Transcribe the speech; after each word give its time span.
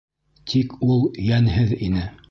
Тик 0.53 0.73
ул 0.89 1.05
йәнһеҙ 1.27 1.77
ине. 1.91 2.13